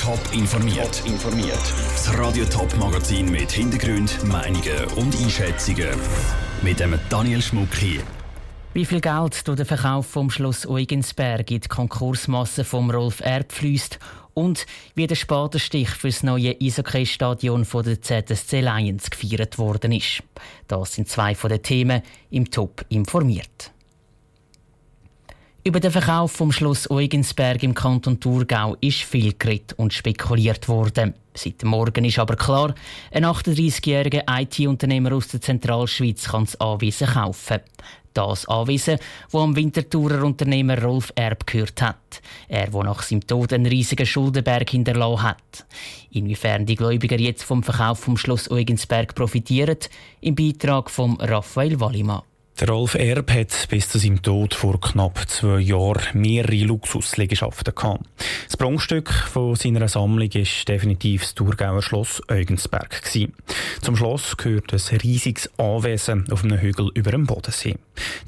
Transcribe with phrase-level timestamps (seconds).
[0.00, 1.02] Top informiert.
[1.04, 1.60] informiert.
[1.92, 5.88] Das Radio Top Magazin mit Hintergrund, Meinungen und Einschätzungen
[6.62, 8.00] mit dem Daniel Schmuck hier.
[8.72, 13.52] Wie viel Geld durch den Verkauf vom Schloss Eugensberg in die Konkursmasse vom Rolf Erb
[13.52, 13.98] fließt
[14.32, 20.22] und wie der Spatenstich für das neue Eishockey-Stadion der ZSC Lions gefeiert worden ist.
[20.68, 23.72] Das sind zwei von den Themen im Top informiert.
[25.68, 31.12] Über den Verkauf vom Schloss Eugensberg im Kanton Thurgau ist viel geredet und spekuliert worden.
[31.34, 32.74] Seit Morgen ist aber klar,
[33.12, 37.60] ein 38-jähriger IT-Unternehmer aus der Zentralschweiz kann das Anwesen kaufen.
[38.14, 42.22] Das Anwesen, wo am Winterthurer Unternehmer Rolf Erb gehört hat.
[42.48, 45.66] Er, der nach seinem Tod einen riesigen Schuldenberg hinterlassen hat.
[46.10, 49.76] Inwiefern die Gläubiger jetzt vom Verkauf vom Schloss Eugensberg profitieren,
[50.22, 52.22] im Beitrag von Raphael Wallimann.
[52.60, 58.04] Der Rolf Erb hat bis zu seinem Tod vor knapp zwei Jahren mehrere Luxusliegenschaften gehabt.
[58.46, 63.00] Das Prunkstück seiner Sammlung ist definitiv das Thurgauer Schloss Eugensberg.
[63.80, 67.76] Zum Schloss gehört ein riesiges Anwesen auf einem Hügel über dem Bodensee.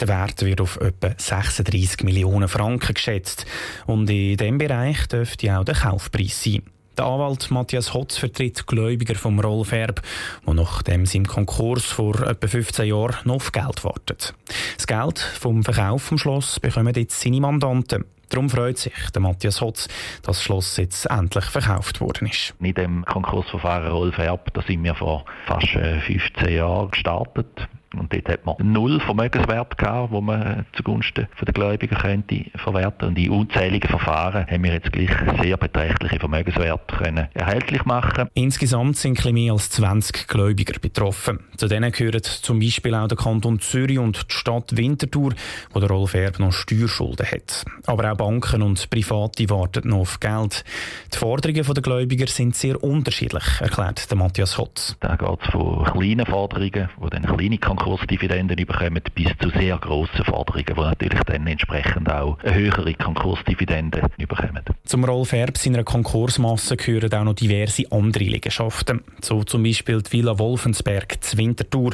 [0.01, 3.47] Der Wert wird auf etwa 36 Millionen Franken geschätzt
[3.87, 6.63] und in diesem Bereich dürfte auch der Kaufpreis sein.
[7.01, 10.03] Der Anwalt Matthias Hotz vertritt Gläubiger vom Rolf Erb,
[10.47, 14.35] der nachdem sie im Konkurs vor etwa 15 Jahren noch auf Geld wartet.
[14.77, 18.05] Das Geld vom Verkauf vom Schloss bekommen jetzt seine Mandanten.
[18.29, 19.89] Darum freut sich der Matthias Hotz,
[20.25, 22.55] dass das Schloss jetzt endlich verkauft worden ist.
[22.61, 27.67] In dem Konkursverfahren Rolf Erb, da sind wir vor fast 15 äh, Jahren gestartet.
[27.97, 33.09] Und dort hat man null Vermögenswert gehabt, wo man zugunsten der Gläubiger könnte verwerten.
[33.09, 35.11] Und in unzähligen Verfahren haben wir jetzt gleich
[35.43, 38.29] sehr beträchtliche Vermögenswerte können erhältlich machen.
[38.35, 41.41] Insgesamt sind ein mehr als 20 Gläubiger betroffen.
[41.57, 45.35] Zu denen gehören zum Beispiel auch der Kanton Zürich und die Stadt Winterthur,
[45.73, 47.65] wo der Rolf Erb noch Steuerschulden hat.
[47.87, 50.65] Aber auch Banken und Private warten noch auf Geld.
[51.13, 54.97] Die Forderungen der Gläubiger sind sehr unterschiedlich, erklärt der Matthias Hotz.
[55.01, 60.25] Da geht es von kleinen Forderungen, wo dann kleine Konkursdividenden bekommen, bis zu sehr grossen
[60.25, 64.61] Forderungen, die natürlich dann entsprechend auch eine höhere Konkursdividende bekommen.
[64.85, 70.13] Zum Rolf Erb seiner Konkursmasse gehören auch noch diverse andere Liegenschaften, so zum Beispiel die
[70.13, 71.93] Villa Wolfensberg zu Winterthur.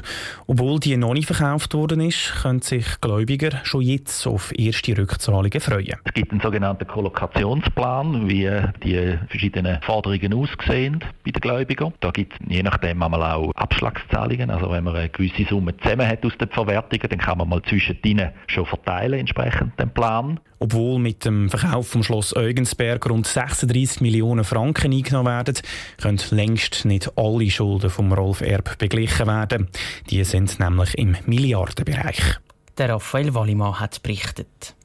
[0.49, 5.61] Obwohl die noch nicht verkauft worden ist, können sich Gläubiger schon jetzt auf erste Rückzahlungen
[5.61, 5.95] freuen.
[6.03, 8.51] Es gibt einen sogenannten Kollokationsplan, wie
[8.83, 11.93] die verschiedenen Forderungen aussehen bei den Gläubigern.
[12.01, 16.07] Da gibt es je nachdem einmal auch Abschlagszahlungen, also wenn man eine gewisse Summe zusammen
[16.07, 20.41] hat aus den Verwertungen, dann kann man mal zwischendrin schon verteilen, entsprechend den Plan.
[20.59, 25.57] Obwohl mit dem Verkauf vom Schloss Eugensberg rund 36 Millionen Franken eingenommen werden,
[26.01, 29.69] können längst nicht alle Schulden vom Rolf Erb beglichen werden.
[30.11, 32.39] Die sind nämlich im Milliardenbereich.
[32.79, 34.76] Der Raphael Wallimann hat berichtet.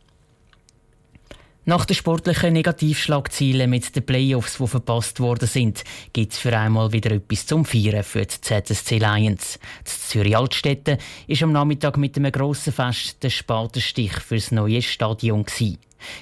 [1.63, 6.91] Nach den sportlichen Negativschlagzielen mit den Playoffs, die verpasst worden sind, gibt es für einmal
[6.91, 9.59] wieder etwas zum Feiern für die ZSC Lions.
[9.83, 14.81] Das Zürich Altstädte ist am Nachmittag mit einem grossen Fest der Spatenstich für das neue
[14.81, 15.43] Stadion.
[15.43, 15.77] Gewesen.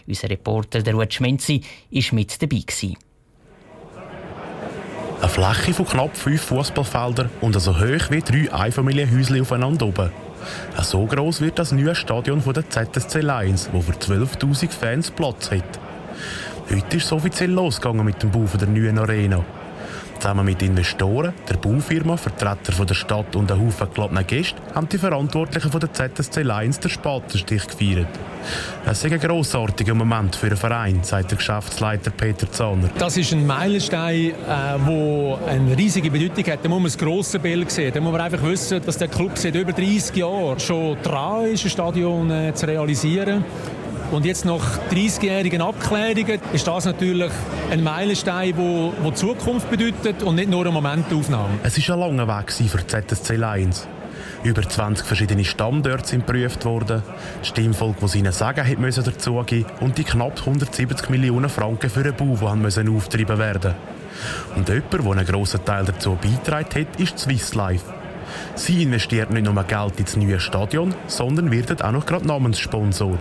[0.06, 2.60] Unser Reporter der Ruud Schmenzi war mit dabei.
[2.60, 2.98] Gewesen.
[5.22, 10.12] Eine Fläche von knapp fünf Fußballfeldern und so hoch wie drei Einfamilienhäuschen aufeinander oben.
[10.82, 15.80] So groß wird das neue Stadion der ZSC Lions, wo für 12.000 Fans Platz hat.
[16.70, 19.44] Heute ist es offiziell losgegangen mit dem Bau der neuen Arena.
[20.20, 24.98] Zusammen mit Investoren, der Baufirma, Vertretern der Stadt und einem Haufen geladenen Gästen haben die
[24.98, 28.08] Verantwortlichen von der ZSC Lions den Spatenstich gefeiert.
[28.86, 32.90] Es ist ein grossartiger Moment für den Verein, sagt der Geschäftsleiter Peter Zahner.
[32.98, 36.60] Das ist ein Meilenstein, der äh, eine riesige Bedeutung hat.
[36.64, 37.92] Da muss man das grosse Bild sehen.
[37.94, 41.66] Da muss man einfach wissen, dass der Club seit über 30 Jahren schon dran ist,
[41.66, 43.44] ein Stadion äh, zu realisieren.
[44.12, 47.32] Und jetzt nach 30-jährigen Abklärungen ist das natürlich
[47.70, 51.60] ein Meilenstein, der, der Zukunft bedeutet und nicht nur eine Momentaufnahme.
[51.62, 53.88] Es war ein langer Weg für die ZSC Lions.
[54.44, 57.04] Über 20 verschiedene Standorte sind geprüft worden,
[57.40, 62.00] das Stimmvolk, das seine Sagen hat müssen dazugeben und die knapp 170 Millionen Franken für
[62.00, 63.76] einen Bau, die haben müssen auftrieben werden.
[64.56, 67.86] Und jemand, der einen grossen Teil dazu beigetragen hat, ist Swiss Life.
[68.56, 73.18] Sie investiert nicht nur Geld ins neue Stadion, sondern wird auch noch gerade Namenssponsor.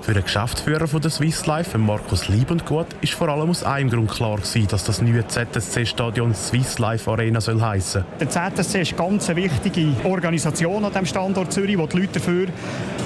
[0.00, 4.10] Für den Geschäftsführer von der Swiss Life, Markus Liebendgut, ist vor allem aus einem Grund
[4.10, 8.04] klar gewesen, dass das neue ZSC-Stadion Swiss Life Arena soll heißen.
[8.20, 12.46] Der ZSC ist eine ganz wichtige Organisation an dem Standort Zürich, wo die Leute dafür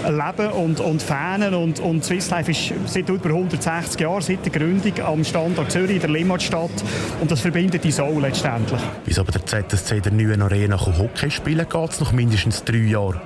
[0.05, 1.55] leben und, und fanen.
[1.55, 6.01] Und, und Swiss Life ist seit über 160 Jahren, seit der Gründung am Standort Zürich,
[6.01, 6.71] der Limmatstadt.
[7.21, 8.81] Und das verbindet die Soul letztendlich.
[9.05, 13.21] Bis aber der ZSC der neuen Arena Hockey spielen geht es noch mindestens drei Jahre.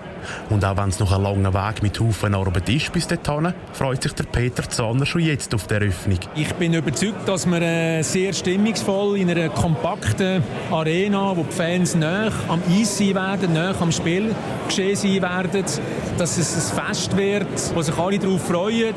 [0.48, 4.02] Und auch wenn es noch ein langer Weg mit Haufen Arbeit ist bis dorthin, freut
[4.02, 6.18] sich der Peter Zahner schon jetzt auf die Eröffnung.
[6.34, 11.94] Ich bin überzeugt, dass wir äh, sehr stimmungsvoll in einer kompakten Arena, wo die Fans
[11.94, 14.34] näher am Eis sein werden, näher am Spiel
[14.68, 15.64] geschehen sein werden,
[16.18, 18.94] dass es ein Fest wird, wo sich alle darauf freuen,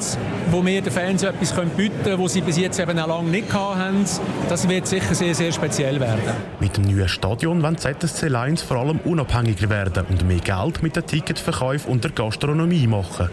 [0.51, 3.51] wo wir den Fans etwas bieten können, was sie bis jetzt eben auch lange nicht
[3.53, 4.05] hatten.
[4.49, 6.21] Das wird sicher sehr, sehr speziell werden.
[6.59, 10.95] Mit dem neuen Stadion wollen ZSC Lions vor allem unabhängiger werden und mehr Geld mit
[10.95, 13.30] den Ticketverkäufen und der Gastronomie machen.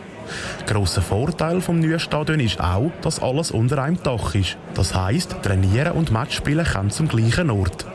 [0.67, 4.59] Grosser Vorteil vom neuen Stadion ist auch, dass alles unter einem Dach ist.
[4.75, 7.90] Das heisst, trainieren und Matchspielen können zum gleichen Ort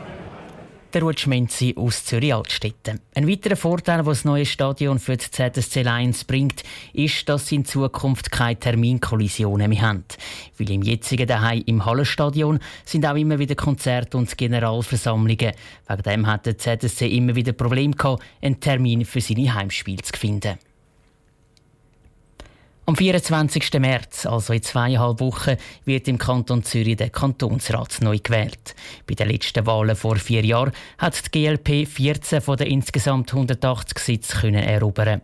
[0.92, 3.00] der Ruth Menzi aus Zürich-Altstetten.
[3.14, 6.62] Ein weiterer Vorteil, den das neue Stadion für die ZSC Lions bringt,
[6.92, 10.04] ist, dass sie in Zukunft keine Terminkollisionen mehr haben.
[10.58, 15.52] Weil im jetzigen Daheim im Hallenstadion sind auch immer wieder Konzerte und Generalversammlungen.
[15.88, 20.18] Wegen dem hat der ZSC immer wieder Probleme gehabt, einen Termin für seine Heimspiele zu
[20.18, 20.58] finden.
[22.88, 23.80] Am 24.
[23.80, 25.56] März, also in zweieinhalb Wochen,
[25.86, 28.76] wird im Kanton Zürich der Kantonsrat neu gewählt.
[29.08, 33.98] Bei den letzten Wahlen vor vier Jahren hat die GLP 14 von den insgesamt 180
[33.98, 35.20] Sitzen erobern.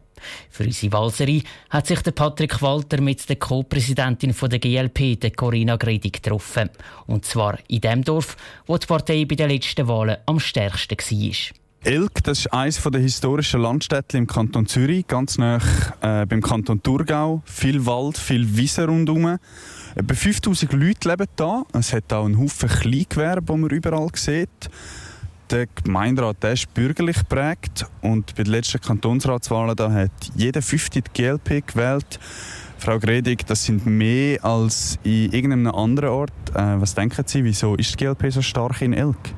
[0.50, 5.76] Für unsere Walserie hat sich der Patrick Walter mit der Co-Präsidentin der GLP, der Corinna
[5.76, 6.68] Gredi, getroffen.
[7.06, 8.36] Und zwar in dem Dorf,
[8.66, 11.61] wo die Partei bei den letzten Wahlen am stärksten war.
[11.84, 15.58] Elk, das ist eines der historischen Landstädte im Kanton Zürich, ganz nah
[16.00, 17.42] äh, beim Kanton Thurgau.
[17.44, 19.38] Viel Wald, viel Wiese rundherum.
[19.96, 21.66] Etwa 5000 Leute leben hier.
[21.72, 24.70] Es hat auch einen Haufen Kleingewerbe, die man überall sieht.
[25.50, 31.02] Der Gemeinderat der ist bürgerlich geprägt und bei den letzten Kantonsratswahlen da hat jeder fünfte
[31.02, 32.20] die GLP gewählt.
[32.78, 36.32] Frau Gredig, das sind mehr als in irgendeinem anderen Ort.
[36.54, 39.34] Äh, was denken Sie, wieso ist die GLP so stark in Elk?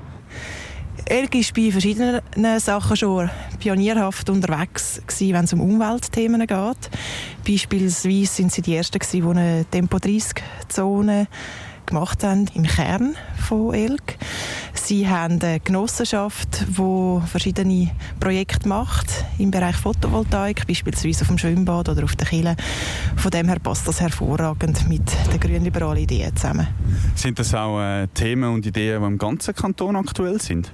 [1.06, 3.31] Elke war bei verschiedenen Sachen schon
[3.61, 6.91] pionierhaft unterwegs, wenn es um Umweltthemen geht.
[7.47, 11.27] Beispielsweise sind sie die Ersten, die eine Tempo-30-Zone
[11.85, 14.17] gemacht haben im Kern von Elk.
[14.73, 21.89] Sie haben eine Genossenschaft, die verschiedene Projekte macht im Bereich Photovoltaik, beispielsweise auf dem Schwimmbad
[21.91, 22.56] oder auf der Kille.
[23.17, 25.03] Von dem her passt das hervorragend mit
[25.33, 26.67] den grünliberalen Ideen zusammen.
[27.15, 30.73] Sind das auch äh, Themen und Ideen, die im ganzen Kanton aktuell sind?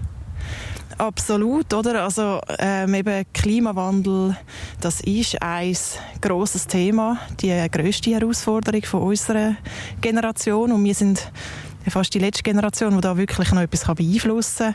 [0.99, 2.05] Absolut, oder?
[2.05, 4.37] Also ähm, eben Klimawandel,
[4.81, 5.77] das ist ein
[6.21, 9.57] großes Thema, die größte Herausforderung von unserer
[10.01, 11.31] Generation und wir sind
[11.89, 14.75] fast die letzte Generation, die da wirklich noch etwas beeinflussen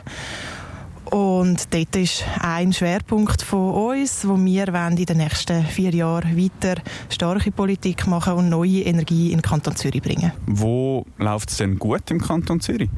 [1.10, 6.80] Und dort ist ein Schwerpunkt von uns, wo wir in den nächsten vier Jahren weiter
[7.08, 10.32] starke Politik machen und neue Energie in den Kanton Zürich bringen.
[10.46, 12.90] Wo läuft es denn gut im Kanton Zürich?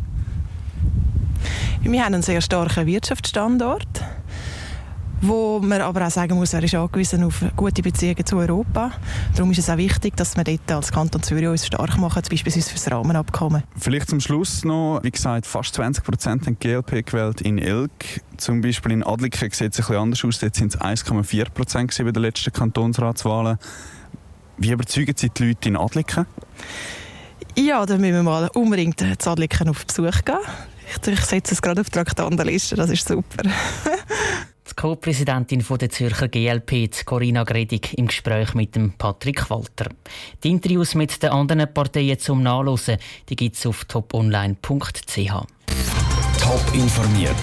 [1.83, 4.03] Wir haben einen sehr starken Wirtschaftsstandort,
[5.23, 8.91] wo man aber auch sagen muss, er ist angewiesen auf gute Beziehungen zu Europa.
[9.35, 12.69] Darum ist es auch wichtig, dass wir dort als Kanton Zürich uns stark machen, beispielsweise
[12.69, 13.63] für das Rahmenabkommen.
[13.77, 18.23] Vielleicht zum Schluss noch, wie gesagt, fast 20 Prozent haben GLP gewählt in Elk.
[18.37, 20.39] Zum Beispiel in Adliken sieht es ein bisschen anders aus.
[20.41, 23.59] Dort sind es 1,4 Prozent bei den letzten Kantonsratswahlen.
[24.59, 26.27] Wie überzeugen Sie die Leute in Adliken?
[27.57, 30.37] Ja, dann müssen wir mal unbedingt zu Adliken auf Besuch gehen.
[30.91, 33.43] Ich, ich setze es gerade auf die Traktandenliste, das ist super.
[34.71, 39.91] die Co-Präsidentin der Zürcher GLP, Corinna Gredig, im Gespräch mit dem Patrick Walter.
[40.43, 45.33] Die Interviews mit den anderen Parteien zum Nachlesen gibt es auf toponline.ch.
[46.41, 47.37] Top informiert,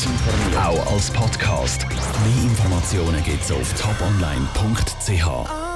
[0.57, 1.85] auch als Podcast.
[1.87, 5.75] Mehr Informationen gibt es auf toponline.ch.